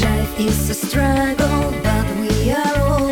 [0.00, 3.10] Life is a struggle, but we are all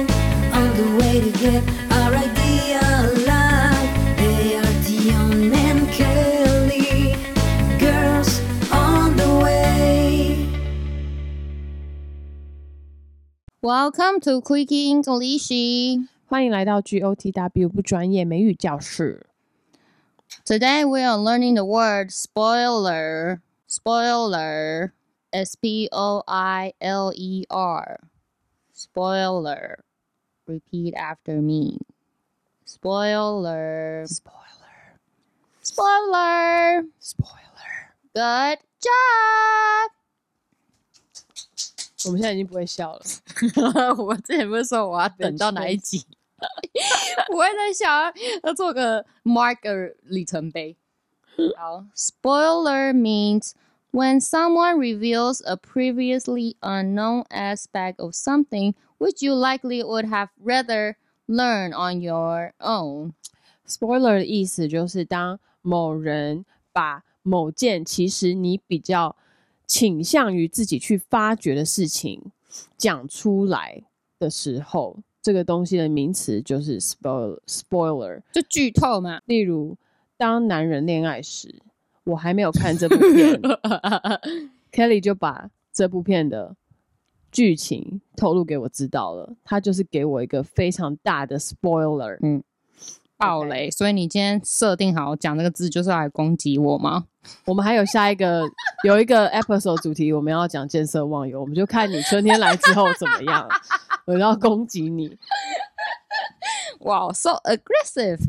[0.58, 1.62] on the way to get
[1.92, 3.90] our idea alive.
[4.18, 7.14] They are Dion and Kelly,
[7.78, 8.40] girls
[8.72, 10.48] on the way.
[13.62, 16.08] Welcome to Quickie English.
[16.26, 19.26] 欢迎来到 GOTW 不专业美语教室。
[20.44, 23.40] Today we are learning the word spoiler.
[23.68, 24.92] Spoiler.
[25.36, 28.00] S P O I L E R.
[28.72, 29.84] Spoiler.
[30.46, 31.78] Repeat after me.
[32.64, 34.04] Spoiler.
[34.06, 34.98] Spoiler,
[35.62, 36.84] Spoiler.
[37.00, 37.94] spoiler。
[38.14, 39.90] Good job.
[42.04, 43.02] 我们现在已经不会笑了。
[43.96, 46.04] 我之前不是说我要等到哪一集？
[47.32, 50.76] 我会在想要做个 mark 个里程碑。
[51.56, 53.52] 好，spoiler means
[53.97, 60.95] when someone reveals a previously unknown aspect of something which you likely would have rather
[61.25, 63.13] learn on your own。
[63.67, 69.15] Spoiler 的意思就是当某人把某件其实你比较
[69.65, 72.31] 倾向于自己去发掘的事情
[72.77, 73.83] 讲出来
[74.19, 78.21] 的时候，这个东西的名词就是 spoil spoiler。
[78.31, 79.21] 就剧透嘛。
[79.25, 79.75] 例如，
[80.15, 81.59] 当男人恋爱时，
[82.07, 83.39] 我还没有看这部片，
[84.71, 86.55] Kelly 就把这部片的
[87.31, 92.43] 剧情透露给我知道了，他就是给我一个非常大的 spoiler 嗯。
[93.19, 97.05] 暴雷，所以你今天设定好讲这个字就是要来攻击我吗？
[97.45, 98.47] 我们还有下一个
[98.83, 103.49] 有一个 episode 主题，我们要讲见色忘友，我们就看你春天来之后怎么样，
[104.05, 105.17] 我要攻击你。
[106.81, 108.19] 哇、s o aggressive。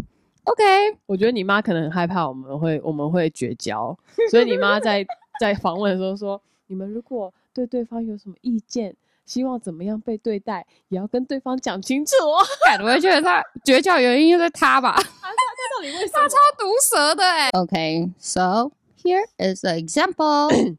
[0.49, 3.97] OK，我觉得你妈可能很害怕我们会我们会绝交，
[4.31, 5.07] 所以你妈在
[5.39, 8.97] 在访问的时候说，你们如果对对方有什么意见，
[9.27, 12.39] 希望怎么样被对待，也要跟对方讲清楚哦。
[12.65, 17.51] 感我会觉得他绝交原因就是他吧，他到底为什他超毒舌的哎。
[17.51, 18.73] OK, so
[19.03, 20.77] here is an example.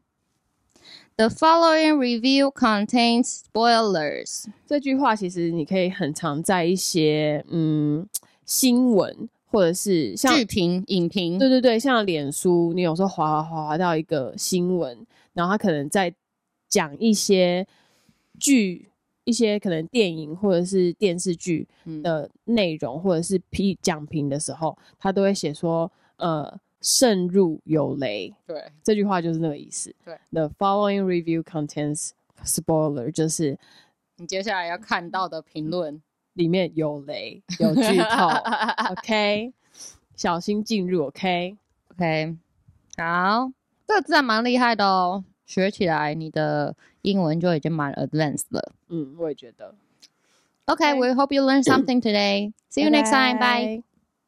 [1.16, 4.46] The following review contains spoilers.
[4.66, 8.08] 这句话其实你可以很常在一些嗯
[8.46, 16.14] 新闻或者是像剧评、影评，对对对，像脸书，你有时候滑滑滑滑到一个新闻，然后他可能在
[16.68, 17.66] 讲一些
[18.38, 18.88] 剧、
[19.24, 28.32] 一些可能电影或者是电视剧嗯的内容，或者是批讲评的时候，他都会写说，呃，慎入有雷。
[28.46, 29.92] 对这句话就是那个意思。
[30.04, 32.10] 对，The following review contains
[32.44, 33.58] spoiler，就是
[34.16, 36.00] 你接下来要看到的评论。
[36.34, 38.28] 里面有雷，有剧透。
[38.90, 39.52] OK，
[40.16, 41.06] 小心进入。
[41.06, 41.56] OK。
[41.92, 42.36] OK，
[42.96, 43.50] 好，
[43.86, 48.72] 这个字还蛮厉害的哦，学起来你的英文就已经蛮 advanced 了。
[48.88, 49.74] 嗯，我也觉得。
[50.66, 52.52] Okay, we hope you learned something today.
[52.70, 53.38] See you next time.
[53.38, 53.82] Bye.